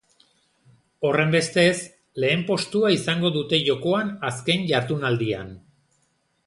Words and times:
Horrenbestez, 1.09 1.75
lehen 2.23 2.41
postua 2.49 2.91
izango 2.97 3.33
dute 3.37 3.61
jokoan 3.69 4.11
azken 4.33 4.69
jardunaldian. 4.73 5.55